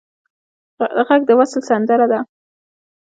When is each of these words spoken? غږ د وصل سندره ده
غږ 1.07 1.21
د 1.27 1.31
وصل 1.39 1.61
سندره 1.69 2.05
ده 2.11 2.19